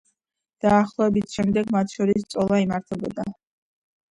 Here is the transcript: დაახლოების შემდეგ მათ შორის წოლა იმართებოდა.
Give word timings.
დაახლოების 0.65 1.35
შემდეგ 1.39 1.69
მათ 1.75 1.93
შორის 1.99 2.27
წოლა 2.35 2.61
იმართებოდა. 2.65 3.29